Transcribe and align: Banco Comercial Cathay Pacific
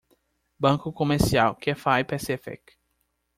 Banco 0.59 0.91
Comercial 0.91 1.53
Cathay 1.57 2.03
Pacific 2.03 2.73